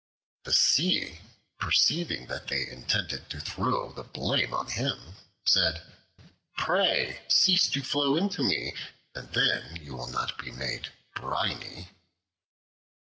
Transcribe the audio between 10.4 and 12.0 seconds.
be made briny."